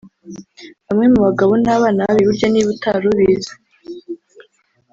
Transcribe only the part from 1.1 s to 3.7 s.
mu bagabo ni abana babi burya niba utarubizi